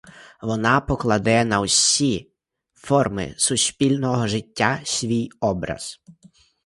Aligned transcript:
Вона 0.41 0.81
покладе 0.81 1.45
на 1.45 1.61
всі 1.61 2.31
форми 2.73 3.35
суспільного 3.37 4.27
життя 4.27 4.81
свій 4.83 5.29
образ. 5.41 5.99